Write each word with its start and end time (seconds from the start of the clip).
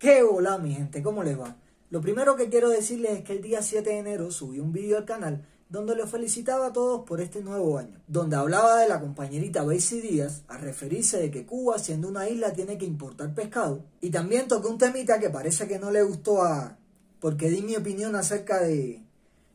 ¿Qué 0.00 0.22
hola 0.22 0.56
mi 0.56 0.72
gente? 0.72 1.02
¿Cómo 1.02 1.22
les 1.22 1.38
va? 1.38 1.58
Lo 1.90 2.00
primero 2.00 2.34
que 2.34 2.48
quiero 2.48 2.70
decirles 2.70 3.18
es 3.18 3.22
que 3.22 3.34
el 3.34 3.42
día 3.42 3.60
7 3.60 3.90
de 3.90 3.98
enero 3.98 4.30
subí 4.30 4.58
un 4.58 4.72
vídeo 4.72 4.96
al 4.96 5.04
canal 5.04 5.46
donde 5.68 5.94
los 5.94 6.08
felicitaba 6.08 6.68
a 6.68 6.72
todos 6.72 7.04
por 7.06 7.20
este 7.20 7.42
nuevo 7.42 7.76
año, 7.76 8.00
donde 8.08 8.34
hablaba 8.34 8.78
de 8.78 8.88
la 8.88 8.98
compañerita 8.98 9.62
Basie 9.62 10.00
Díaz 10.00 10.42
a 10.48 10.56
referirse 10.56 11.18
de 11.18 11.30
que 11.30 11.44
Cuba, 11.44 11.78
siendo 11.78 12.08
una 12.08 12.26
isla, 12.30 12.54
tiene 12.54 12.78
que 12.78 12.86
importar 12.86 13.34
pescado, 13.34 13.84
y 14.00 14.08
también 14.08 14.48
toqué 14.48 14.68
un 14.68 14.78
temita 14.78 15.20
que 15.20 15.28
parece 15.28 15.68
que 15.68 15.78
no 15.78 15.90
le 15.90 16.02
gustó 16.02 16.42
a... 16.42 16.78
porque 17.20 17.50
di 17.50 17.60
mi 17.60 17.76
opinión 17.76 18.16
acerca 18.16 18.58
de... 18.62 19.02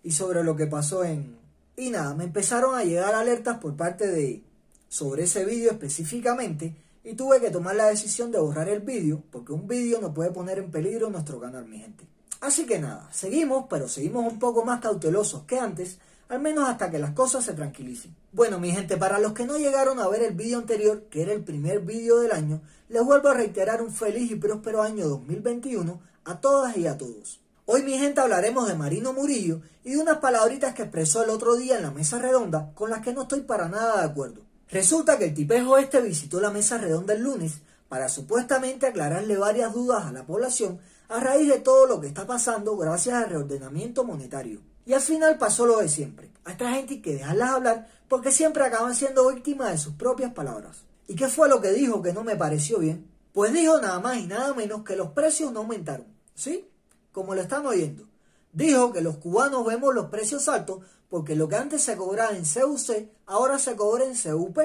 y 0.03 0.11
sobre 0.11 0.43
lo 0.43 0.55
que 0.55 0.67
pasó 0.67 1.03
en... 1.03 1.39
Y 1.75 1.89
nada, 1.89 2.13
me 2.13 2.23
empezaron 2.23 2.75
a 2.75 2.83
llegar 2.83 3.15
alertas 3.15 3.57
por 3.57 3.75
parte 3.75 4.07
de... 4.07 4.43
sobre 4.89 5.23
ese 5.23 5.43
vídeo 5.43 5.71
específicamente, 5.71 6.75
y 7.05 7.13
tuve 7.13 7.39
que 7.39 7.51
tomar 7.51 7.75
la 7.75 7.85
decisión 7.85 8.31
de 8.31 8.39
borrar 8.39 8.67
el 8.67 8.81
vídeo, 8.81 9.21
porque 9.31 9.53
un 9.53 9.67
vídeo 9.67 10.01
no 10.01 10.13
puede 10.13 10.31
poner 10.31 10.57
en 10.57 10.71
peligro 10.71 11.11
nuestro 11.11 11.39
canal, 11.39 11.65
mi 11.65 11.77
gente. 11.77 12.07
Así 12.41 12.65
que 12.65 12.79
nada, 12.79 13.07
seguimos, 13.11 13.67
pero 13.69 13.87
seguimos 13.87 14.25
un 14.31 14.39
poco 14.39 14.65
más 14.65 14.81
cautelosos 14.81 15.43
que 15.43 15.59
antes, 15.59 15.99
al 16.29 16.39
menos 16.39 16.67
hasta 16.67 16.89
que 16.89 16.97
las 16.97 17.11
cosas 17.11 17.45
se 17.45 17.53
tranquilicen. 17.53 18.15
Bueno, 18.31 18.59
mi 18.59 18.71
gente, 18.71 18.97
para 18.97 19.19
los 19.19 19.33
que 19.33 19.45
no 19.45 19.57
llegaron 19.57 19.99
a 19.99 20.07
ver 20.07 20.23
el 20.23 20.33
vídeo 20.33 20.57
anterior, 20.57 21.03
que 21.11 21.21
era 21.21 21.31
el 21.31 21.43
primer 21.43 21.81
vídeo 21.81 22.19
del 22.19 22.31
año, 22.31 22.61
les 22.89 23.03
vuelvo 23.03 23.29
a 23.29 23.35
reiterar 23.35 23.83
un 23.83 23.93
feliz 23.93 24.31
y 24.31 24.35
próspero 24.35 24.81
año 24.81 25.07
2021 25.07 26.01
a 26.25 26.41
todas 26.41 26.75
y 26.75 26.87
a 26.87 26.97
todos. 26.97 27.39
Hoy, 27.67 27.83
mi 27.83 27.97
gente, 27.99 28.21
hablaremos 28.21 28.67
de 28.67 28.75
Marino 28.75 29.13
Murillo 29.13 29.61
y 29.83 29.91
de 29.91 29.99
unas 29.99 30.17
palabritas 30.17 30.73
que 30.73 30.83
expresó 30.83 31.23
el 31.23 31.29
otro 31.29 31.55
día 31.55 31.77
en 31.77 31.83
la 31.83 31.91
mesa 31.91 32.17
redonda 32.17 32.71
con 32.73 32.89
las 32.89 33.01
que 33.01 33.13
no 33.13 33.23
estoy 33.23 33.41
para 33.41 33.69
nada 33.69 34.01
de 34.01 34.07
acuerdo. 34.07 34.41
Resulta 34.75 35.17
que 35.17 35.23
el 35.23 35.33
tipejo 35.33 35.77
este 35.77 36.01
visitó 36.01 36.41
la 36.41 36.51
mesa 36.51 36.77
redonda 36.77 37.13
el 37.13 37.21
lunes 37.21 37.61
para 37.87 38.09
supuestamente 38.09 38.85
aclararle 38.85 39.37
varias 39.37 39.73
dudas 39.73 40.03
a 40.03 40.11
la 40.11 40.25
población 40.25 40.81
a 41.07 41.21
raíz 41.21 41.47
de 41.47 41.59
todo 41.59 41.87
lo 41.87 42.01
que 42.01 42.07
está 42.07 42.27
pasando 42.27 42.75
gracias 42.75 43.15
al 43.15 43.29
reordenamiento 43.29 44.03
monetario. 44.03 44.59
Y 44.85 44.91
al 44.91 44.99
final 44.99 45.37
pasó 45.37 45.65
lo 45.65 45.77
de 45.77 45.87
siempre. 45.87 46.29
A 46.43 46.51
esta 46.51 46.73
gente 46.73 46.95
hay 46.95 47.01
que 47.01 47.13
dejarlas 47.13 47.51
hablar 47.51 47.87
porque 48.09 48.33
siempre 48.33 48.65
acaban 48.65 48.93
siendo 48.95 49.33
víctimas 49.33 49.71
de 49.71 49.77
sus 49.77 49.93
propias 49.93 50.33
palabras. 50.33 50.83
¿Y 51.07 51.15
qué 51.15 51.29
fue 51.29 51.47
lo 51.47 51.61
que 51.61 51.71
dijo 51.71 52.01
que 52.01 52.11
no 52.11 52.25
me 52.25 52.35
pareció 52.35 52.79
bien? 52.79 53.09
Pues 53.31 53.53
dijo 53.53 53.79
nada 53.79 54.01
más 54.01 54.17
y 54.17 54.27
nada 54.27 54.53
menos 54.53 54.83
que 54.83 54.97
los 54.97 55.11
precios 55.11 55.53
no 55.53 55.61
aumentaron. 55.61 56.07
¿Sí? 56.33 56.67
Como 57.13 57.33
lo 57.33 57.39
están 57.39 57.65
oyendo. 57.65 58.09
Dijo 58.55 58.93
que 58.93 59.01
los 59.01 59.17
cubanos 59.17 59.65
vemos 59.65 59.93
los 59.93 60.05
precios 60.05 60.47
altos 60.47 60.79
porque 61.09 61.35
lo 61.35 61.49
que 61.49 61.57
antes 61.57 61.83
se 61.83 61.97
cobraba 61.97 62.37
en 62.37 62.45
CUC 62.45 63.09
ahora 63.25 63.59
se 63.59 63.75
cobra 63.75 64.05
en 64.05 64.15
CUP. 64.15 64.57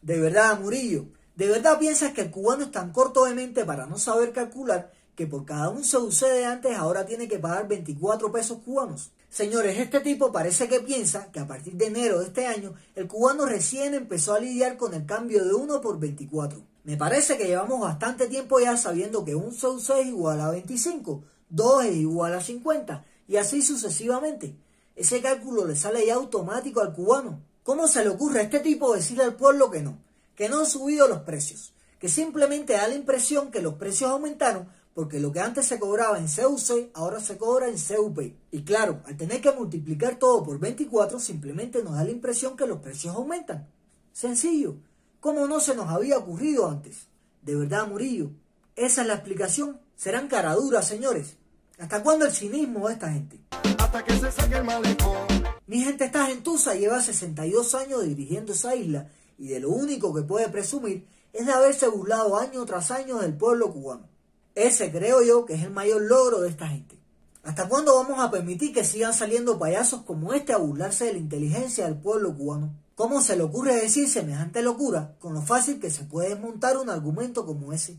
De 0.00 0.18
verdad, 0.18 0.58
Murillo, 0.58 1.04
¿de 1.34 1.46
verdad 1.46 1.78
piensas 1.78 2.14
que 2.14 2.22
el 2.22 2.30
cubano 2.30 2.64
es 2.64 2.70
tan 2.70 2.92
corto 2.92 3.26
de 3.26 3.34
mente 3.34 3.66
para 3.66 3.84
no 3.84 3.98
saber 3.98 4.32
calcular 4.32 4.90
que 5.14 5.26
por 5.26 5.44
cada 5.44 5.68
un 5.68 5.82
CUC 5.82 6.20
de 6.20 6.46
antes 6.46 6.78
ahora 6.78 7.04
tiene 7.04 7.28
que 7.28 7.38
pagar 7.38 7.68
24 7.68 8.32
pesos 8.32 8.60
cubanos? 8.64 9.10
Señores, 9.28 9.78
este 9.78 10.00
tipo 10.00 10.32
parece 10.32 10.66
que 10.66 10.80
piensa 10.80 11.30
que 11.30 11.40
a 11.40 11.46
partir 11.46 11.74
de 11.74 11.88
enero 11.88 12.20
de 12.20 12.28
este 12.28 12.46
año 12.46 12.72
el 12.94 13.06
cubano 13.06 13.44
recién 13.44 13.92
empezó 13.92 14.32
a 14.32 14.40
lidiar 14.40 14.78
con 14.78 14.94
el 14.94 15.04
cambio 15.04 15.44
de 15.44 15.52
1 15.52 15.82
por 15.82 16.00
24. 16.00 16.58
Me 16.84 16.96
parece 16.96 17.36
que 17.36 17.48
llevamos 17.48 17.82
bastante 17.82 18.28
tiempo 18.28 18.60
ya 18.60 18.78
sabiendo 18.78 19.26
que 19.26 19.34
un 19.34 19.54
CUC 19.54 19.90
es 20.00 20.06
igual 20.06 20.40
a 20.40 20.52
25, 20.52 21.22
2 21.50 21.84
es 21.84 21.96
igual 21.96 22.32
a 22.32 22.40
50 22.40 23.04
y 23.28 23.36
así 23.36 23.62
sucesivamente. 23.62 24.54
Ese 24.94 25.20
cálculo 25.20 25.66
le 25.66 25.76
sale 25.76 26.06
ya 26.06 26.14
automático 26.14 26.80
al 26.80 26.92
cubano. 26.92 27.40
¿Cómo 27.62 27.88
se 27.88 28.02
le 28.02 28.10
ocurre 28.10 28.40
a 28.40 28.42
este 28.44 28.60
tipo 28.60 28.94
decirle 28.94 29.24
al 29.24 29.36
pueblo 29.36 29.70
que 29.70 29.82
no? 29.82 29.98
Que 30.34 30.48
no 30.48 30.60
han 30.60 30.66
subido 30.66 31.08
los 31.08 31.20
precios. 31.20 31.72
Que 31.98 32.08
simplemente 32.08 32.74
da 32.74 32.88
la 32.88 32.94
impresión 32.94 33.50
que 33.50 33.62
los 33.62 33.74
precios 33.74 34.10
aumentaron 34.10 34.68
porque 34.96 35.20
lo 35.20 35.30
que 35.30 35.40
antes 35.40 35.66
se 35.66 35.78
cobraba 35.78 36.18
en 36.18 36.26
CUC 36.26 36.88
ahora 36.94 37.20
se 37.20 37.36
cobra 37.36 37.68
en 37.68 37.76
CUP. 37.76 38.32
Y 38.50 38.62
claro, 38.62 39.02
al 39.04 39.14
tener 39.14 39.42
que 39.42 39.52
multiplicar 39.52 40.18
todo 40.18 40.42
por 40.42 40.58
24 40.58 41.20
simplemente 41.20 41.82
nos 41.82 41.96
da 41.96 42.04
la 42.04 42.12
impresión 42.12 42.56
que 42.56 42.66
los 42.66 42.78
precios 42.78 43.14
aumentan. 43.14 43.68
Sencillo. 44.14 44.76
¿Cómo 45.20 45.46
no 45.46 45.60
se 45.60 45.74
nos 45.74 45.90
había 45.90 46.16
ocurrido 46.16 46.66
antes? 46.66 47.08
De 47.42 47.54
verdad, 47.54 47.86
Murillo. 47.86 48.30
Esa 48.74 49.02
es 49.02 49.06
la 49.06 49.12
explicación. 49.16 49.78
Serán 49.96 50.28
caraduras, 50.28 50.88
señores. 50.88 51.36
¿Hasta 51.78 52.02
cuándo 52.02 52.24
el 52.24 52.32
cinismo 52.32 52.88
de 52.88 52.94
esta 52.94 53.12
gente? 53.12 53.38
hasta 53.78 54.02
que 54.02 54.18
se 54.18 54.32
saque 54.32 54.56
el 54.56 54.64
malecón. 54.64 55.26
Mi 55.66 55.80
gente, 55.80 56.06
esta 56.06 56.26
gentuza 56.26 56.74
lleva 56.74 57.02
62 57.02 57.74
años 57.74 58.02
dirigiendo 58.02 58.52
esa 58.52 58.74
isla 58.74 59.08
y 59.38 59.48
de 59.48 59.60
lo 59.60 59.70
único 59.70 60.14
que 60.14 60.22
puede 60.22 60.48
presumir 60.48 61.06
es 61.32 61.44
de 61.44 61.52
haberse 61.52 61.86
burlado 61.88 62.38
año 62.38 62.64
tras 62.64 62.90
año 62.90 63.18
del 63.18 63.36
pueblo 63.36 63.72
cubano. 63.72 64.08
Ese 64.54 64.90
creo 64.90 65.22
yo 65.22 65.44
que 65.44 65.54
es 65.54 65.62
el 65.62 65.70
mayor 65.70 66.00
logro 66.02 66.40
de 66.40 66.48
esta 66.48 66.66
gente. 66.66 66.98
¿Hasta 67.42 67.68
cuándo 67.68 67.94
vamos 67.94 68.18
a 68.18 68.30
permitir 68.30 68.72
que 68.72 68.82
sigan 68.82 69.12
saliendo 69.12 69.58
payasos 69.58 70.00
como 70.02 70.32
este 70.32 70.52
a 70.52 70.56
burlarse 70.56 71.04
de 71.04 71.12
la 71.12 71.18
inteligencia 71.18 71.84
del 71.84 71.96
pueblo 71.96 72.34
cubano? 72.34 72.74
¿Cómo 72.94 73.20
se 73.20 73.36
le 73.36 73.42
ocurre 73.42 73.76
decir 73.76 74.08
semejante 74.08 74.62
locura 74.62 75.14
con 75.20 75.34
lo 75.34 75.42
fácil 75.42 75.78
que 75.78 75.90
se 75.90 76.04
puede 76.04 76.30
desmontar 76.30 76.78
un 76.78 76.88
argumento 76.88 77.44
como 77.44 77.72
ese? 77.72 77.98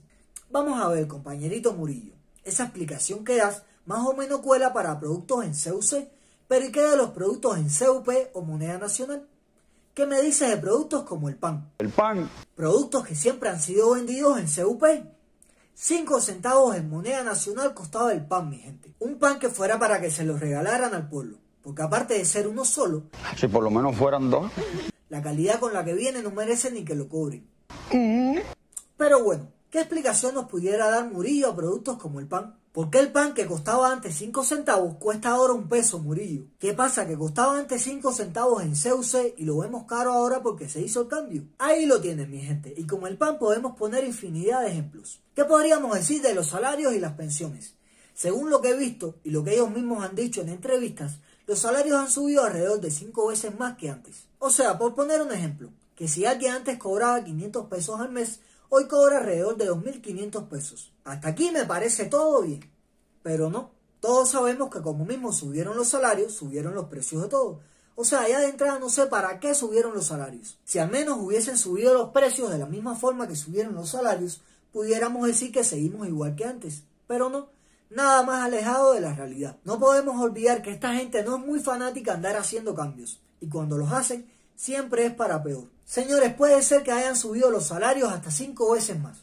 Vamos 0.50 0.82
a 0.82 0.88
ver, 0.90 1.08
compañerito 1.08 1.74
Murillo, 1.74 2.17
esa 2.48 2.64
explicación 2.64 3.24
que 3.24 3.38
das 3.38 3.64
más 3.86 4.06
o 4.06 4.14
menos 4.14 4.40
cuela 4.42 4.74
para 4.74 5.00
productos 5.00 5.44
en 5.46 5.52
CUC, 5.54 6.08
pero 6.48 6.66
¿y 6.66 6.72
qué 6.72 6.82
de 6.82 6.98
los 6.98 7.12
productos 7.12 7.58
en 7.58 7.70
CUP 7.70 8.10
o 8.34 8.42
moneda 8.42 8.78
nacional? 8.78 9.28
¿Qué 9.94 10.06
me 10.06 10.22
dices 10.22 10.50
de 10.50 10.58
productos 10.58 11.04
como 11.04 11.28
el 11.30 11.36
pan? 11.38 11.72
El 11.80 11.90
pan. 11.90 12.30
Productos 12.56 13.06
que 13.06 13.16
siempre 13.16 13.50
han 13.50 13.60
sido 13.60 13.92
vendidos 13.92 14.40
en 14.40 14.48
CUP. 14.66 14.84
5 15.74 16.22
centavos 16.22 16.76
en 16.76 16.90
moneda 16.90 17.24
nacional 17.24 17.74
costaba 17.74 18.12
el 18.12 18.26
pan, 18.26 18.50
mi 18.50 18.58
gente. 18.60 18.94
Un 19.00 19.20
pan 19.20 19.40
que 19.40 19.50
fuera 19.50 19.78
para 19.78 20.00
que 20.02 20.10
se 20.10 20.24
lo 20.24 20.38
regalaran 20.38 20.94
al 20.94 21.08
pueblo. 21.10 21.38
Porque 21.62 21.82
aparte 21.82 22.14
de 22.14 22.26
ser 22.26 22.48
uno 22.48 22.64
solo, 22.64 23.04
Si 23.36 23.48
por 23.48 23.62
lo 23.64 23.70
menos 23.70 23.96
fueran 23.96 24.30
dos. 24.30 24.50
la 25.10 25.22
calidad 25.22 25.60
con 25.60 25.74
la 25.74 25.84
que 25.84 25.94
viene 25.94 26.22
no 26.22 26.32
merece 26.32 26.72
ni 26.72 26.84
que 26.86 26.96
lo 26.96 27.10
cobren. 27.10 27.46
Pero 28.98 29.24
bueno, 29.24 29.48
¿qué 29.70 29.80
explicación 29.80 30.36
nos 30.36 30.46
pudiera 30.46 30.90
dar 30.90 31.12
Murillo 31.12 31.50
a 31.50 31.56
productos 31.56 31.98
como 31.98 32.20
el 32.20 32.28
pan? 32.28 32.58
¿Por 32.78 32.92
qué 32.92 33.00
el 33.00 33.12
pan 33.12 33.34
que 33.34 33.48
costaba 33.48 33.92
antes 33.92 34.16
5 34.16 34.44
centavos 34.44 34.98
cuesta 35.00 35.30
ahora 35.30 35.54
un 35.54 35.68
peso, 35.68 35.98
Murillo? 35.98 36.44
¿Qué 36.60 36.74
pasa? 36.76 37.08
Que 37.08 37.18
costaba 37.18 37.58
antes 37.58 37.82
5 37.82 38.12
centavos 38.12 38.62
en 38.62 38.76
CUC 38.76 39.34
y 39.36 39.46
lo 39.46 39.58
vemos 39.58 39.86
caro 39.86 40.14
ahora 40.14 40.44
porque 40.44 40.70
se 40.70 40.82
hizo 40.82 41.02
el 41.02 41.08
cambio. 41.08 41.44
Ahí 41.58 41.88
lo 41.88 42.00
tienen, 42.00 42.30
mi 42.30 42.40
gente. 42.40 42.72
Y 42.78 42.86
como 42.86 43.08
el 43.08 43.18
pan 43.18 43.40
podemos 43.40 43.76
poner 43.76 44.04
infinidad 44.04 44.62
de 44.62 44.68
ejemplos. 44.68 45.22
¿Qué 45.34 45.44
podríamos 45.44 45.96
decir 45.96 46.22
de 46.22 46.36
los 46.36 46.50
salarios 46.50 46.94
y 46.94 47.00
las 47.00 47.14
pensiones? 47.14 47.74
Según 48.14 48.52
lo 48.52 48.62
que 48.62 48.70
he 48.70 48.78
visto 48.78 49.16
y 49.24 49.32
lo 49.32 49.44
que 49.44 49.56
ellos 49.56 49.72
mismos 49.72 50.04
han 50.04 50.16
dicho 50.16 50.42
en 50.42 50.50
entrevistas, 50.50 51.18
los 51.48 51.58
salarios 51.58 51.98
han 51.98 52.12
subido 52.12 52.44
alrededor 52.44 52.80
de 52.80 52.92
5 52.92 53.28
veces 53.28 53.58
más 53.58 53.76
que 53.78 53.90
antes. 53.90 54.28
O 54.38 54.52
sea, 54.52 54.78
por 54.78 54.94
poner 54.94 55.22
un 55.24 55.32
ejemplo, 55.32 55.72
que 55.96 56.08
si 56.08 56.26
alguien 56.26 56.52
antes 56.52 56.78
cobraba 56.78 57.24
500 57.24 57.66
pesos 57.66 58.00
al 58.00 58.12
mes, 58.12 58.40
hoy 58.70 58.88
cobra 58.88 59.18
alrededor 59.20 59.58
de 59.58 59.70
2.500 59.70 60.48
pesos. 60.48 60.94
Hasta 61.04 61.30
aquí 61.30 61.52
me 61.52 61.66
parece 61.66 62.06
todo 62.06 62.42
bien. 62.42 62.70
Pero 63.24 63.50
no, 63.50 63.72
todos 64.00 64.30
sabemos 64.30 64.70
que 64.70 64.82
como 64.82 65.06
mismo 65.06 65.32
subieron 65.32 65.76
los 65.76 65.90
salarios, 65.90 66.34
subieron 66.34 66.76
los 66.76 66.86
precios 66.86 67.24
de 67.24 67.30
todo. 67.30 67.60
O 67.96 68.06
sea, 68.06 68.28
ya 68.28 68.40
de 68.40 68.50
entrada 68.50 68.78
no 68.78 68.90
sé 68.90 69.08
para 69.08 69.40
qué 69.40 69.56
subieron 69.56 69.94
los 69.94 70.06
salarios. 70.06 70.60
Si 70.64 70.78
al 70.78 70.92
menos 70.92 71.18
hubiesen 71.20 71.58
subido 71.58 71.94
los 71.96 72.10
precios 72.10 72.52
de 72.52 72.60
la 72.60 72.68
misma 72.68 72.96
forma 72.96 73.28
que 73.28 73.36
subieron 73.36 73.74
los 73.74 73.90
salarios, 73.90 74.42
pudiéramos 74.72 75.26
decir 75.26 75.52
que 75.52 75.64
seguimos 75.64 76.08
igual 76.08 76.36
que 76.36 76.46
antes. 76.46 76.84
Pero 77.08 77.30
no, 77.30 77.50
nada 77.90 78.22
más 78.22 78.46
alejado 78.46 78.94
de 78.94 79.02
la 79.02 79.14
realidad. 79.14 79.58
No 79.64 79.80
podemos 79.80 80.22
olvidar 80.22 80.62
que 80.62 80.72
esta 80.72 80.94
gente 80.94 81.24
no 81.24 81.38
es 81.38 81.46
muy 81.46 81.60
fanática 81.60 82.14
andar 82.14 82.38
haciendo 82.38 82.76
cambios. 82.76 83.20
Y 83.42 83.50
cuando 83.50 83.78
los 83.78 83.92
hacen, 83.92 84.30
siempre 84.58 85.06
es 85.06 85.14
para 85.14 85.42
peor. 85.42 85.70
Señores, 85.86 86.34
puede 86.34 86.62
ser 86.64 86.84
que 86.84 86.92
hayan 86.92 87.16
subido 87.16 87.50
los 87.50 87.68
salarios 87.68 88.12
hasta 88.12 88.32
5 88.32 88.74
veces 88.74 89.00
más, 89.00 89.20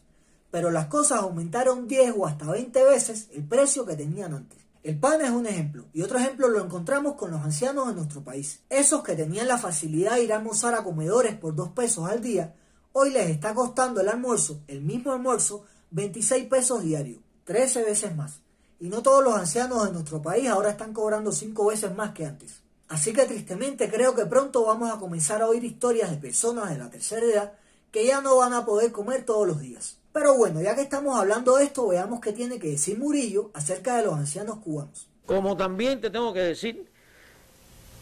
pero 0.50 0.70
las 0.70 0.86
cosas 0.86 1.20
aumentaron 1.20 1.86
10 1.86 2.14
o 2.16 2.26
hasta 2.26 2.50
20 2.50 2.84
veces 2.84 3.28
el 3.32 3.44
precio 3.44 3.84
que 3.84 3.96
tenían 3.96 4.32
antes. 4.32 4.58
El 4.82 4.98
pan 4.98 5.20
es 5.22 5.30
un 5.30 5.46
ejemplo, 5.46 5.86
y 5.92 6.02
otro 6.02 6.18
ejemplo 6.18 6.48
lo 6.48 6.62
encontramos 6.62 7.14
con 7.14 7.30
los 7.30 7.40
ancianos 7.40 7.88
de 7.88 7.94
nuestro 7.94 8.22
país. 8.22 8.60
Esos 8.70 9.02
que 9.02 9.16
tenían 9.16 9.48
la 9.48 9.58
facilidad 9.58 10.14
de 10.14 10.24
ir 10.24 10.32
a 10.32 10.36
almorzar 10.36 10.74
a 10.74 10.84
comedores 10.84 11.34
por 11.36 11.54
2 11.54 11.70
pesos 11.70 12.08
al 12.08 12.22
día, 12.22 12.54
hoy 12.92 13.10
les 13.10 13.28
está 13.28 13.54
costando 13.54 14.00
el 14.00 14.08
almuerzo, 14.08 14.60
el 14.68 14.82
mismo 14.82 15.12
almuerzo, 15.12 15.64
26 15.90 16.46
pesos 16.46 16.82
diarios, 16.82 17.20
13 17.44 17.82
veces 17.82 18.14
más. 18.14 18.40
Y 18.78 18.88
no 18.88 19.02
todos 19.02 19.24
los 19.24 19.34
ancianos 19.34 19.84
de 19.84 19.92
nuestro 19.92 20.22
país 20.22 20.48
ahora 20.48 20.70
están 20.70 20.92
cobrando 20.92 21.32
5 21.32 21.66
veces 21.66 21.94
más 21.94 22.12
que 22.12 22.26
antes. 22.26 22.63
Así 22.88 23.12
que 23.12 23.24
tristemente 23.24 23.90
creo 23.90 24.14
que 24.14 24.26
pronto 24.26 24.64
vamos 24.64 24.90
a 24.90 24.98
comenzar 24.98 25.42
a 25.42 25.48
oír 25.48 25.64
historias 25.64 26.10
de 26.10 26.16
personas 26.18 26.70
de 26.70 26.78
la 26.78 26.90
tercera 26.90 27.24
edad 27.24 27.52
que 27.90 28.06
ya 28.06 28.20
no 28.20 28.36
van 28.36 28.52
a 28.52 28.66
poder 28.66 28.92
comer 28.92 29.24
todos 29.24 29.46
los 29.46 29.60
días. 29.60 29.98
Pero 30.12 30.36
bueno, 30.36 30.60
ya 30.60 30.74
que 30.74 30.82
estamos 30.82 31.18
hablando 31.18 31.56
de 31.56 31.64
esto, 31.64 31.88
veamos 31.88 32.20
qué 32.20 32.32
tiene 32.32 32.58
que 32.58 32.68
decir 32.68 32.98
Murillo 32.98 33.50
acerca 33.54 33.96
de 33.96 34.04
los 34.04 34.14
ancianos 34.14 34.58
cubanos. 34.58 35.08
Como 35.26 35.56
también 35.56 36.00
te 36.00 36.10
tengo 36.10 36.32
que 36.32 36.40
decir 36.40 36.88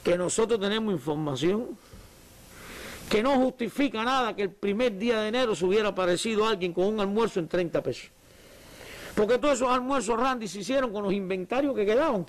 que 0.03 0.19
nosotros 0.19 0.61
tenemos 0.61 0.93
información 0.93 1.79
que 3.09 3.23
no 3.23 3.37
justifica 3.37 4.05
nada 4.05 4.35
que 4.35 4.43
el 4.43 4.51
primer 4.51 4.97
día 4.99 5.21
de 5.21 5.29
enero 5.29 5.55
se 5.55 5.65
hubiera 5.65 5.89
aparecido 5.89 6.47
alguien 6.47 6.73
con 6.73 6.87
un 6.87 7.01
almuerzo 7.01 7.41
en 7.41 7.49
30 7.49 7.83
pesos. 7.83 8.11
Porque 9.15 9.39
todos 9.39 9.57
esos 9.57 9.69
almuerzos 9.69 10.19
Randy 10.19 10.49
se 10.49 10.61
hicieron 10.61 10.93
con 10.93 11.05
los 11.05 11.13
inventarios 11.13 11.75
que 11.75 11.85
quedaban. 11.85 12.27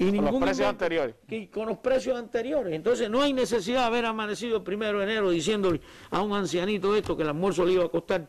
Y 0.00 0.06
Con 0.06 0.14
los 0.16 0.24
ningún 0.24 0.40
precios 0.40 0.66
invento- 0.66 0.68
anteriores. 0.70 1.14
y 1.28 1.46
con 1.48 1.68
los 1.68 1.78
precios 1.78 2.16
anteriores. 2.18 2.74
Entonces 2.74 3.10
no 3.10 3.20
hay 3.22 3.32
necesidad 3.34 3.80
de 3.80 3.86
haber 3.86 4.06
amanecido 4.06 4.56
el 4.56 4.62
primero 4.62 4.98
de 4.98 5.04
enero 5.04 5.30
diciéndole 5.30 5.80
a 6.10 6.22
un 6.22 6.32
ancianito 6.32 6.96
esto 6.96 7.16
que 7.16 7.22
el 7.22 7.28
almuerzo 7.28 7.64
le 7.66 7.74
iba 7.74 7.84
a 7.84 7.88
costar 7.88 8.26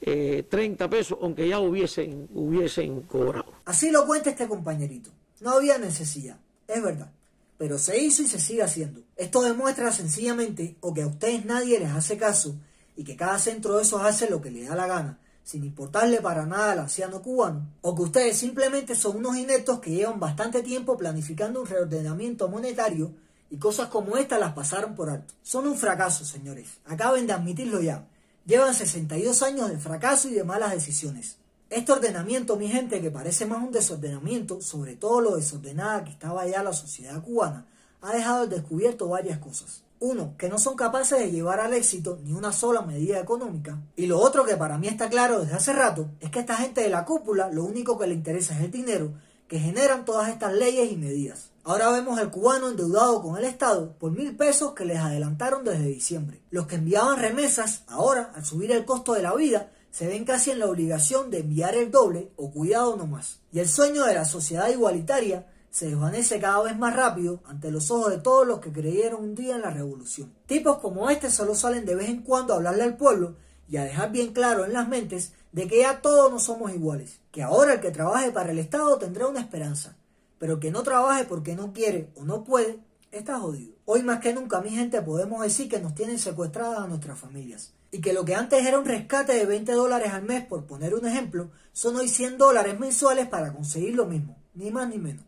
eh, 0.00 0.44
30 0.48 0.88
pesos, 0.90 1.18
aunque 1.20 1.48
ya 1.48 1.58
hubiesen, 1.60 2.28
hubiesen 2.34 3.02
cobrado. 3.02 3.52
Así 3.64 3.90
lo 3.90 4.06
cuenta 4.06 4.30
este 4.30 4.46
compañerito. 4.48 5.10
No 5.40 5.50
había 5.50 5.78
necesidad, 5.78 6.38
es 6.66 6.82
verdad. 6.82 7.10
Pero 7.58 7.78
se 7.78 7.98
hizo 8.02 8.22
y 8.22 8.26
se 8.26 8.38
sigue 8.38 8.62
haciendo. 8.62 9.00
Esto 9.16 9.42
demuestra 9.42 9.90
sencillamente 9.92 10.76
o 10.80 10.92
que 10.94 11.02
a 11.02 11.06
ustedes 11.06 11.44
nadie 11.46 11.78
les 11.78 11.90
hace 11.90 12.16
caso 12.18 12.54
y 12.96 13.04
que 13.04 13.16
cada 13.16 13.38
centro 13.38 13.76
de 13.76 13.82
esos 13.82 14.02
hace 14.02 14.28
lo 14.30 14.40
que 14.42 14.50
le 14.50 14.64
da 14.64 14.74
la 14.74 14.86
gana, 14.86 15.18
sin 15.46 15.62
importarle 15.62 16.20
para 16.20 16.44
nada 16.44 16.72
al 16.72 16.80
anciano 16.80 17.22
cubano, 17.22 17.68
o 17.80 17.94
que 17.94 18.02
ustedes 18.02 18.36
simplemente 18.36 18.96
son 18.96 19.18
unos 19.18 19.36
ineptos 19.36 19.78
que 19.78 19.92
llevan 19.92 20.18
bastante 20.18 20.60
tiempo 20.60 20.96
planificando 20.96 21.60
un 21.60 21.68
reordenamiento 21.68 22.48
monetario 22.48 23.12
y 23.48 23.56
cosas 23.56 23.86
como 23.86 24.16
esta 24.16 24.40
las 24.40 24.54
pasaron 24.54 24.96
por 24.96 25.08
alto. 25.08 25.34
Son 25.44 25.68
un 25.68 25.76
fracaso, 25.76 26.24
señores. 26.24 26.78
Acaben 26.84 27.28
de 27.28 27.32
admitirlo 27.32 27.80
ya. 27.80 28.08
Llevan 28.44 28.74
62 28.74 29.40
años 29.44 29.70
de 29.70 29.78
fracaso 29.78 30.28
y 30.28 30.34
de 30.34 30.42
malas 30.42 30.72
decisiones. 30.72 31.36
Este 31.70 31.92
ordenamiento, 31.92 32.56
mi 32.56 32.66
gente, 32.66 33.00
que 33.00 33.12
parece 33.12 33.46
más 33.46 33.62
un 33.62 33.70
desordenamiento, 33.70 34.60
sobre 34.60 34.96
todo 34.96 35.20
lo 35.20 35.36
desordenada 35.36 36.02
que 36.02 36.10
estaba 36.10 36.44
ya 36.48 36.64
la 36.64 36.72
sociedad 36.72 37.22
cubana, 37.22 37.66
ha 38.02 38.12
dejado 38.12 38.42
al 38.42 38.50
descubierto 38.50 39.06
varias 39.06 39.38
cosas. 39.38 39.85
Uno, 40.00 40.34
que 40.36 40.48
no 40.48 40.58
son 40.58 40.76
capaces 40.76 41.18
de 41.18 41.30
llevar 41.30 41.60
al 41.60 41.74
éxito 41.74 42.18
ni 42.22 42.32
una 42.32 42.52
sola 42.52 42.82
medida 42.82 43.18
económica. 43.18 43.78
Y 43.96 44.06
lo 44.06 44.18
otro 44.20 44.44
que 44.44 44.56
para 44.56 44.78
mí 44.78 44.88
está 44.88 45.08
claro 45.08 45.40
desde 45.40 45.54
hace 45.54 45.72
rato, 45.72 46.08
es 46.20 46.30
que 46.30 46.40
esta 46.40 46.56
gente 46.56 46.82
de 46.82 46.90
la 46.90 47.04
cúpula 47.04 47.50
lo 47.50 47.64
único 47.64 47.98
que 47.98 48.06
le 48.06 48.14
interesa 48.14 48.54
es 48.54 48.64
el 48.64 48.70
dinero 48.70 49.12
que 49.48 49.58
generan 49.58 50.04
todas 50.04 50.28
estas 50.28 50.52
leyes 50.52 50.90
y 50.90 50.96
medidas. 50.96 51.50
Ahora 51.62 51.90
vemos 51.90 52.18
al 52.18 52.30
cubano 52.30 52.68
endeudado 52.68 53.22
con 53.22 53.36
el 53.36 53.44
Estado 53.44 53.92
por 53.98 54.12
mil 54.12 54.36
pesos 54.36 54.72
que 54.72 54.84
les 54.84 54.98
adelantaron 54.98 55.64
desde 55.64 55.86
diciembre. 55.86 56.40
Los 56.50 56.66
que 56.66 56.76
enviaban 56.76 57.18
remesas, 57.18 57.82
ahora, 57.86 58.32
al 58.34 58.44
subir 58.44 58.72
el 58.72 58.84
costo 58.84 59.14
de 59.14 59.22
la 59.22 59.34
vida, 59.34 59.70
se 59.90 60.06
ven 60.06 60.24
casi 60.24 60.50
en 60.50 60.58
la 60.58 60.66
obligación 60.66 61.30
de 61.30 61.40
enviar 61.40 61.74
el 61.74 61.90
doble 61.90 62.30
o 62.36 62.50
cuidado 62.50 62.96
no 62.96 63.06
más. 63.06 63.38
Y 63.52 63.60
el 63.60 63.68
sueño 63.68 64.04
de 64.04 64.14
la 64.14 64.24
sociedad 64.24 64.68
igualitaria 64.68 65.46
se 65.76 65.88
desvanece 65.88 66.40
cada 66.40 66.62
vez 66.62 66.78
más 66.78 66.96
rápido 66.96 67.42
ante 67.44 67.70
los 67.70 67.90
ojos 67.90 68.10
de 68.10 68.16
todos 68.16 68.46
los 68.46 68.60
que 68.60 68.72
creyeron 68.72 69.22
un 69.22 69.34
día 69.34 69.56
en 69.56 69.60
la 69.60 69.68
revolución. 69.68 70.32
Tipos 70.46 70.78
como 70.78 71.10
este 71.10 71.28
solo 71.28 71.54
salen 71.54 71.84
de 71.84 71.94
vez 71.94 72.08
en 72.08 72.22
cuando 72.22 72.54
a 72.54 72.56
hablarle 72.56 72.82
al 72.82 72.96
pueblo 72.96 73.36
y 73.68 73.76
a 73.76 73.84
dejar 73.84 74.10
bien 74.10 74.32
claro 74.32 74.64
en 74.64 74.72
las 74.72 74.88
mentes 74.88 75.34
de 75.52 75.68
que 75.68 75.80
ya 75.80 76.00
todos 76.00 76.32
no 76.32 76.38
somos 76.38 76.72
iguales, 76.72 77.20
que 77.30 77.42
ahora 77.42 77.74
el 77.74 77.80
que 77.80 77.90
trabaje 77.90 78.32
para 78.32 78.52
el 78.52 78.58
Estado 78.58 78.96
tendrá 78.96 79.26
una 79.26 79.40
esperanza, 79.40 79.98
pero 80.38 80.60
que 80.60 80.70
no 80.70 80.82
trabaje 80.82 81.26
porque 81.26 81.54
no 81.54 81.74
quiere 81.74 82.10
o 82.16 82.24
no 82.24 82.42
puede, 82.42 82.78
está 83.10 83.38
jodido. 83.38 83.74
Hoy 83.84 84.02
más 84.02 84.20
que 84.20 84.32
nunca, 84.32 84.62
mi 84.62 84.70
gente, 84.70 85.02
podemos 85.02 85.42
decir 85.42 85.68
que 85.68 85.78
nos 85.78 85.94
tienen 85.94 86.18
secuestradas 86.18 86.78
a 86.78 86.86
nuestras 86.86 87.18
familias. 87.18 87.74
Y 87.90 88.00
que 88.00 88.14
lo 88.14 88.24
que 88.24 88.34
antes 88.34 88.64
era 88.64 88.78
un 88.78 88.86
rescate 88.86 89.34
de 89.34 89.44
20 89.44 89.72
dólares 89.72 90.10
al 90.14 90.22
mes, 90.22 90.42
por 90.46 90.64
poner 90.64 90.94
un 90.94 91.06
ejemplo, 91.06 91.50
son 91.74 91.96
hoy 91.96 92.08
100 92.08 92.38
dólares 92.38 92.80
mensuales 92.80 93.28
para 93.28 93.52
conseguir 93.52 93.94
lo 93.94 94.06
mismo, 94.06 94.38
ni 94.54 94.70
más 94.70 94.88
ni 94.88 94.96
menos. 94.96 95.26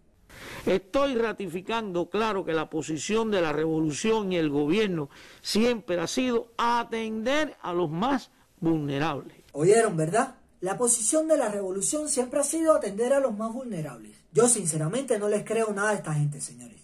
Estoy 0.69 1.15
ratificando, 1.15 2.11
claro, 2.11 2.45
que 2.45 2.53
la 2.53 2.69
posición 2.69 3.31
de 3.31 3.41
la 3.41 3.55
revolución 3.55 4.31
y 4.31 4.37
el 4.37 4.51
gobierno 4.51 5.09
siempre 5.41 5.99
ha 5.99 6.07
sido 6.07 6.49
atender 6.59 7.57
a 7.63 7.73
los 7.73 7.91
más 7.91 8.31
vulnerables. 8.61 9.35
¿Oyeron, 9.53 9.97
verdad? 9.97 10.35
La 10.61 10.77
posición 10.77 11.27
de 11.27 11.39
la 11.39 11.49
revolución 11.49 12.11
siempre 12.11 12.41
ha 12.41 12.45
sido 12.45 12.75
atender 12.75 13.15
a 13.15 13.21
los 13.21 13.35
más 13.35 13.51
vulnerables. 13.51 14.15
Yo 14.31 14.47
sinceramente 14.47 15.19
no 15.19 15.31
les 15.31 15.43
creo 15.43 15.73
nada 15.73 15.89
a 15.89 15.95
esta 15.95 16.13
gente, 16.13 16.43
señores. 16.43 16.83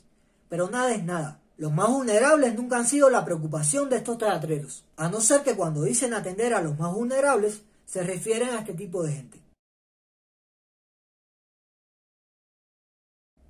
Pero 0.49 0.71
nada 0.71 0.95
es 0.95 1.05
nada. 1.05 1.43
Los 1.59 1.71
más 1.71 1.91
vulnerables 1.91 2.55
nunca 2.55 2.79
han 2.79 2.87
sido 2.87 3.11
la 3.11 3.27
preocupación 3.27 3.91
de 3.91 3.97
estos 3.97 4.17
teatreros, 4.17 4.85
a 4.97 5.11
no 5.11 5.21
ser 5.21 5.43
que 5.43 5.57
cuando 5.57 5.83
dicen 5.83 6.15
atender 6.15 6.55
a 6.55 6.63
los 6.63 6.79
más 6.79 6.95
vulnerables 6.95 7.61
se 7.85 8.03
refieren 8.03 8.49
a 8.49 8.61
este 8.61 8.73
tipo 8.73 9.03
de 9.03 9.13
gente. 9.13 9.44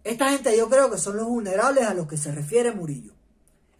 Esta 0.04 0.30
gente 0.30 0.54
yo 0.54 0.68
creo 0.68 0.90
que 0.90 0.98
son 0.98 1.16
los 1.16 1.26
vulnerables 1.26 1.86
a 1.86 1.94
los 1.94 2.06
que 2.06 2.18
se 2.18 2.30
refiere 2.30 2.72
Murillo. 2.72 3.12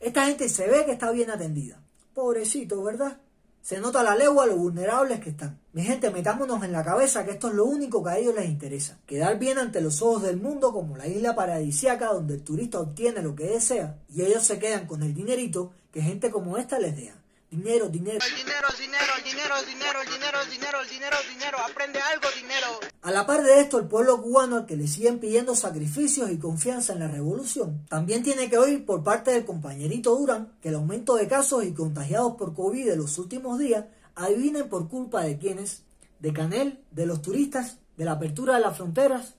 Esta 0.01 0.25
gente 0.27 0.49
se 0.49 0.67
ve 0.67 0.87
que 0.87 0.93
está 0.93 1.11
bien 1.11 1.31
atendida. 1.31 1.83
Pobrecito, 2.15 2.83
¿verdad? 2.83 3.19
Se 3.61 3.79
nota 3.79 4.03
la 4.03 4.15
legua 4.15 4.47
lo 4.47 4.57
vulnerables 4.57 5.21
que 5.21 5.31
están. 5.31 5.59
Mi 5.75 5.83
gente, 5.83 6.11
metámonos 6.11 6.63
en 6.65 6.73
la 6.73 6.83
cabeza 6.83 7.27
que 7.27 7.33
esto 7.33 7.49
es 7.49 7.55
lo 7.55 7.67
único 7.67 8.03
que 8.03 8.11
a 8.11 8.19
ellos 8.19 8.35
les 8.35 8.47
interesa. 8.47 8.99
Quedar 9.07 9.39
bien 9.39 9.59
ante 9.59 9.83
los 9.83 10.01
ojos 10.01 10.23
del 10.23 10.39
mundo 10.39 10.73
como 10.73 10.97
la 10.97 11.07
isla 11.07 11.35
paradisiaca 11.35 12.13
donde 12.13 12.35
el 12.35 12.43
turista 12.43 12.81
obtiene 12.81 13.23
lo 13.23 13.35
que 13.35 13.45
desea 13.45 13.99
y 14.09 14.23
ellos 14.23 14.45
se 14.45 14.59
quedan 14.59 14.87
con 14.87 15.03
el 15.03 15.15
dinerito 15.15 15.73
que 15.93 16.01
gente 16.01 16.31
como 16.31 16.57
esta 16.57 16.79
les 16.79 16.97
deja. 16.97 17.17
Dinero, 17.55 17.89
dinero. 17.89 18.19
El 18.19 18.35
dinero, 18.35 18.67
el 18.69 18.77
dinero, 18.81 19.07
el 19.17 19.25
dinero, 19.25 19.55
el 19.61 19.67
dinero, 19.67 19.95
el 20.03 20.11
dinero, 20.11 20.41
el 20.43 20.51
dinero, 20.51 20.81
el 20.83 20.91
dinero, 20.91 21.17
el 21.23 21.35
dinero. 21.35 21.59
Aprende 21.59 22.01
algo, 22.01 22.27
dinero. 22.35 22.67
A 23.03 23.11
la 23.13 23.27
par 23.27 23.45
de 23.45 23.61
esto, 23.61 23.79
el 23.79 23.87
pueblo 23.87 24.21
cubano 24.21 24.57
al 24.57 24.67
que 24.67 24.75
le 24.77 24.89
siguen 24.89 25.21
pidiendo 25.21 25.55
sacrificios 25.55 26.33
y 26.33 26.39
confianza 26.39 26.95
en 26.95 26.99
la 26.99 27.07
revolución, 27.07 27.87
también 27.89 28.25
tiene 28.25 28.51
que 28.51 28.59
oír 28.59 28.85
por 28.85 29.05
parte 29.05 29.31
del 29.31 29.45
compañerito 29.45 30.17
Durán 30.17 30.59
que 30.61 30.71
el 30.71 30.75
aumento 30.75 31.15
de 31.15 31.29
casos 31.29 31.65
y 31.65 31.73
contagiados 31.73 32.35
por 32.35 32.55
COVID 32.55 32.89
de 32.89 32.97
los 32.97 33.19
últimos 33.19 33.57
días, 33.61 33.85
adivinen 34.17 34.69
por 34.69 34.89
culpa 34.89 35.23
de 35.23 35.39
quiénes, 35.39 35.85
de 36.19 36.33
Canel, 36.33 36.83
de 36.91 37.07
los 37.07 37.23
turistas, 37.23 37.79
de 37.97 38.05
la 38.05 38.13
apertura 38.13 38.57
de 38.57 38.63
las 38.63 38.77
fronteras. 38.77 39.35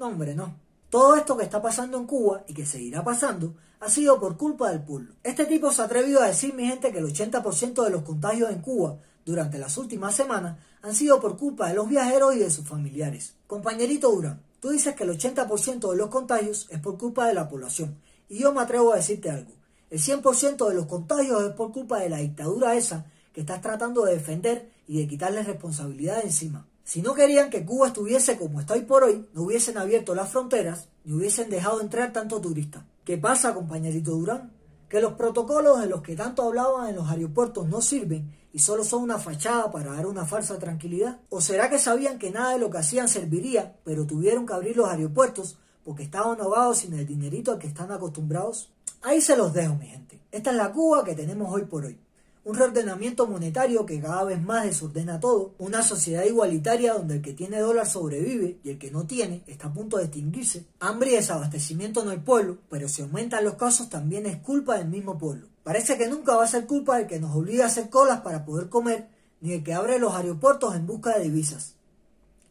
No, 0.00 0.08
hombre, 0.08 0.34
no. 0.34 0.56
Todo 0.90 1.14
esto 1.14 1.36
que 1.36 1.44
está 1.44 1.62
pasando 1.62 1.98
en 1.98 2.06
Cuba 2.06 2.42
y 2.48 2.54
que 2.54 2.66
seguirá 2.66 3.04
pasando 3.04 3.54
ha 3.78 3.88
sido 3.88 4.18
por 4.18 4.36
culpa 4.36 4.70
del 4.70 4.82
pueblo. 4.82 5.14
Este 5.22 5.46
tipo 5.46 5.70
se 5.70 5.82
ha 5.82 5.84
atrevido 5.84 6.20
a 6.20 6.26
decir, 6.26 6.52
mi 6.52 6.66
gente, 6.66 6.90
que 6.90 6.98
el 6.98 7.06
80% 7.06 7.84
de 7.84 7.90
los 7.90 8.02
contagios 8.02 8.50
en 8.50 8.60
Cuba 8.60 8.98
durante 9.24 9.58
las 9.58 9.78
últimas 9.78 10.16
semanas 10.16 10.58
han 10.82 10.92
sido 10.92 11.20
por 11.20 11.38
culpa 11.38 11.68
de 11.68 11.74
los 11.74 11.88
viajeros 11.88 12.34
y 12.34 12.40
de 12.40 12.50
sus 12.50 12.66
familiares. 12.66 13.36
Compañerito 13.46 14.10
Durán, 14.10 14.42
tú 14.58 14.70
dices 14.70 14.96
que 14.96 15.04
el 15.04 15.10
80% 15.10 15.92
de 15.92 15.96
los 15.96 16.08
contagios 16.08 16.66
es 16.70 16.80
por 16.80 16.98
culpa 16.98 17.28
de 17.28 17.34
la 17.34 17.48
población. 17.48 17.96
Y 18.28 18.38
yo 18.38 18.52
me 18.52 18.60
atrevo 18.60 18.92
a 18.92 18.96
decirte 18.96 19.30
algo. 19.30 19.52
El 19.90 20.00
100% 20.00 20.68
de 20.68 20.74
los 20.74 20.86
contagios 20.86 21.44
es 21.44 21.52
por 21.52 21.70
culpa 21.70 22.00
de 22.00 22.08
la 22.08 22.18
dictadura 22.18 22.74
esa 22.74 23.06
que 23.32 23.42
estás 23.42 23.60
tratando 23.60 24.04
de 24.04 24.14
defender 24.14 24.72
y 24.88 24.98
de 24.98 25.06
quitarle 25.06 25.44
responsabilidad 25.44 26.24
encima. 26.24 26.66
Si 26.84 27.02
no 27.02 27.14
querían 27.14 27.50
que 27.50 27.64
Cuba 27.64 27.88
estuviese 27.88 28.36
como 28.36 28.60
está 28.60 28.74
hoy 28.74 28.82
por 28.82 29.04
hoy, 29.04 29.26
no 29.32 29.42
hubiesen 29.42 29.78
abierto 29.78 30.14
las 30.14 30.30
fronteras 30.30 30.88
ni 31.04 31.12
hubiesen 31.12 31.50
dejado 31.50 31.80
entrar 31.80 32.12
tanto 32.12 32.40
turista. 32.40 32.86
¿Qué 33.04 33.16
pasa, 33.16 33.54
compañerito 33.54 34.12
Durán? 34.12 34.52
Que 34.88 35.00
los 35.00 35.12
protocolos 35.12 35.80
de 35.80 35.86
los 35.86 36.02
que 36.02 36.16
tanto 36.16 36.42
hablaban 36.42 36.88
en 36.88 36.96
los 36.96 37.08
aeropuertos 37.08 37.68
no 37.68 37.80
sirven 37.80 38.34
y 38.52 38.58
solo 38.58 38.82
son 38.82 39.02
una 39.02 39.18
fachada 39.18 39.70
para 39.70 39.92
dar 39.92 40.06
una 40.06 40.24
falsa 40.24 40.58
tranquilidad. 40.58 41.20
¿O 41.28 41.40
será 41.40 41.70
que 41.70 41.78
sabían 41.78 42.18
que 42.18 42.30
nada 42.30 42.54
de 42.54 42.58
lo 42.58 42.70
que 42.70 42.78
hacían 42.78 43.08
serviría, 43.08 43.76
pero 43.84 44.06
tuvieron 44.06 44.46
que 44.46 44.52
abrir 44.52 44.76
los 44.76 44.88
aeropuertos 44.88 45.58
porque 45.84 46.02
estaban 46.02 46.40
ahogados 46.40 46.78
sin 46.78 46.94
el 46.94 47.06
dinerito 47.06 47.52
al 47.52 47.58
que 47.58 47.68
están 47.68 47.92
acostumbrados? 47.92 48.72
Ahí 49.02 49.20
se 49.20 49.36
los 49.36 49.52
dejo, 49.52 49.76
mi 49.76 49.86
gente. 49.86 50.20
Esta 50.32 50.50
es 50.50 50.56
la 50.56 50.72
Cuba 50.72 51.04
que 51.04 51.14
tenemos 51.14 51.52
hoy 51.52 51.64
por 51.64 51.84
hoy 51.84 51.98
un 52.42 52.56
reordenamiento 52.56 53.26
monetario 53.26 53.84
que 53.84 54.00
cada 54.00 54.24
vez 54.24 54.40
más 54.40 54.64
desordena 54.64 55.20
todo, 55.20 55.54
una 55.58 55.82
sociedad 55.82 56.24
igualitaria 56.24 56.94
donde 56.94 57.16
el 57.16 57.22
que 57.22 57.34
tiene 57.34 57.58
dólar 57.58 57.86
sobrevive 57.86 58.58
y 58.64 58.70
el 58.70 58.78
que 58.78 58.90
no 58.90 59.06
tiene 59.06 59.42
está 59.46 59.68
a 59.68 59.72
punto 59.72 59.98
de 59.98 60.04
extinguirse, 60.04 60.64
hambre 60.80 61.10
y 61.10 61.16
desabastecimiento 61.16 62.02
en 62.02 62.10
el 62.10 62.22
pueblo, 62.22 62.58
pero 62.70 62.88
si 62.88 63.02
aumentan 63.02 63.44
los 63.44 63.54
casos 63.54 63.90
también 63.90 64.24
es 64.26 64.38
culpa 64.38 64.78
del 64.78 64.88
mismo 64.88 65.18
pueblo. 65.18 65.48
Parece 65.62 65.98
que 65.98 66.08
nunca 66.08 66.34
va 66.34 66.44
a 66.44 66.48
ser 66.48 66.66
culpa 66.66 66.96
del 66.96 67.06
que 67.06 67.20
nos 67.20 67.36
obliga 67.36 67.64
a 67.64 67.68
hacer 67.68 67.90
colas 67.90 68.22
para 68.22 68.46
poder 68.46 68.70
comer, 68.70 69.08
ni 69.42 69.52
el 69.52 69.62
que 69.62 69.74
abre 69.74 69.98
los 69.98 70.14
aeropuertos 70.14 70.74
en 70.74 70.86
busca 70.86 71.18
de 71.18 71.24
divisas. 71.24 71.74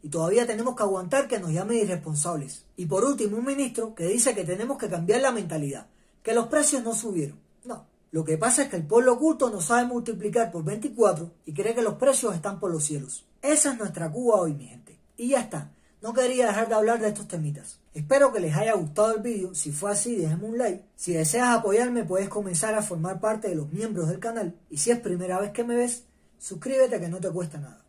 Y 0.02 0.08
todavía 0.08 0.46
tenemos 0.46 0.76
que 0.76 0.82
aguantar 0.84 1.28
que 1.28 1.40
nos 1.40 1.50
llamen 1.50 1.78
irresponsables. 1.78 2.64
Y 2.76 2.86
por 2.86 3.04
último, 3.04 3.36
un 3.36 3.44
ministro 3.44 3.94
que 3.94 4.06
dice 4.06 4.34
que 4.34 4.44
tenemos 4.44 4.78
que 4.78 4.88
cambiar 4.88 5.20
la 5.20 5.32
mentalidad, 5.32 5.88
que 6.22 6.32
los 6.32 6.46
precios 6.46 6.82
no 6.82 6.94
subieron. 6.94 7.38
No, 7.64 7.84
lo 8.12 8.24
que 8.24 8.36
pasa 8.36 8.62
es 8.62 8.68
que 8.68 8.76
el 8.76 8.86
pueblo 8.86 9.12
oculto 9.12 9.50
no 9.50 9.60
sabe 9.60 9.86
multiplicar 9.86 10.50
por 10.50 10.64
24 10.64 11.30
y 11.46 11.54
cree 11.54 11.74
que 11.74 11.82
los 11.82 11.94
precios 11.94 12.34
están 12.34 12.58
por 12.58 12.72
los 12.72 12.84
cielos. 12.84 13.24
Esa 13.40 13.72
es 13.72 13.78
nuestra 13.78 14.10
Cuba 14.10 14.40
hoy, 14.40 14.52
mi 14.52 14.66
gente. 14.66 14.98
Y 15.16 15.28
ya 15.28 15.40
está. 15.42 15.70
No 16.02 16.12
quería 16.12 16.46
dejar 16.46 16.68
de 16.68 16.74
hablar 16.74 16.98
de 16.98 17.08
estos 17.08 17.28
temitas. 17.28 17.78
Espero 17.94 18.32
que 18.32 18.40
les 18.40 18.56
haya 18.56 18.74
gustado 18.74 19.14
el 19.14 19.22
vídeo. 19.22 19.54
Si 19.54 19.70
fue 19.70 19.92
así, 19.92 20.16
déjame 20.16 20.46
un 20.46 20.58
like. 20.58 20.84
Si 20.96 21.12
deseas 21.12 21.56
apoyarme, 21.56 22.04
puedes 22.04 22.28
comenzar 22.28 22.74
a 22.74 22.82
formar 22.82 23.20
parte 23.20 23.48
de 23.48 23.54
los 23.54 23.70
miembros 23.72 24.08
del 24.08 24.18
canal. 24.18 24.56
Y 24.70 24.78
si 24.78 24.90
es 24.90 24.98
primera 24.98 25.38
vez 25.38 25.52
que 25.52 25.62
me 25.62 25.76
ves, 25.76 26.04
suscríbete 26.38 26.98
que 26.98 27.08
no 27.08 27.20
te 27.20 27.30
cuesta 27.30 27.58
nada. 27.58 27.84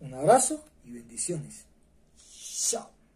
Un 0.00 0.14
abrazo 0.14 0.64
y 0.84 0.92
bendiciones. 0.92 1.67
笑。 2.58 2.97